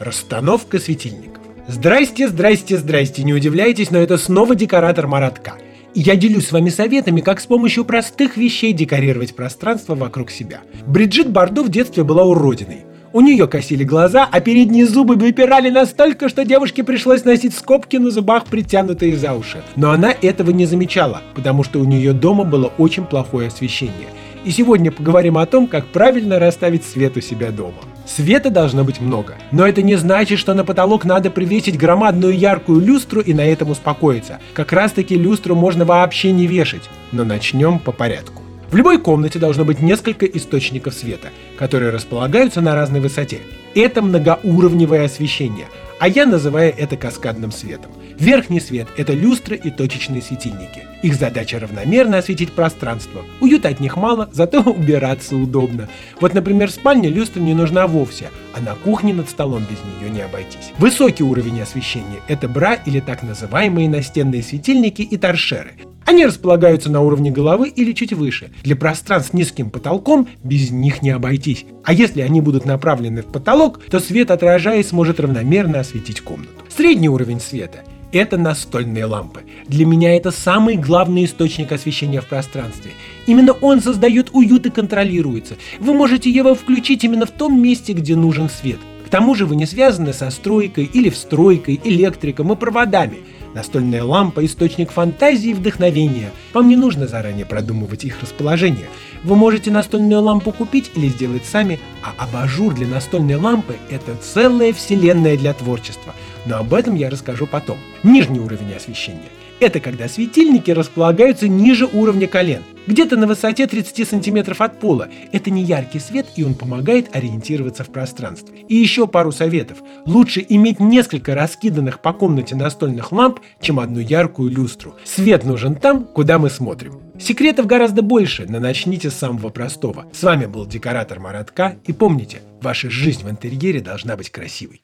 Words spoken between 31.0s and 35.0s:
надо привесить громадную яркую люстру и на этом успокоиться. Как раз